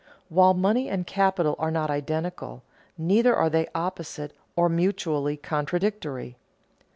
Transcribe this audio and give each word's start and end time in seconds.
_While 0.29 0.55
money 0.55 0.89
and 0.89 1.05
capital 1.05 1.55
are 1.59 1.69
not 1.69 1.91
identical, 1.91 2.63
neither 2.97 3.35
are 3.35 3.51
they 3.51 3.67
opposite 3.75 4.33
or 4.55 4.67
mutually 4.67 5.37
contradictory. 5.37 6.37